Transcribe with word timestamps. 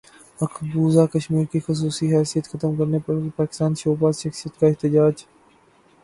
مقبوضہ 0.39 1.05
کشمیر 1.13 1.45
کی 1.51 1.59
خصوصی 1.67 2.07
حیثیت 2.15 2.45
ختم 2.51 2.71
کرنے 2.77 2.99
پر 3.05 3.15
پاکستانی 3.37 3.81
شوبز 3.81 4.15
شخصیات 4.23 4.59
کا 4.59 4.67
احتجاج 4.67 5.15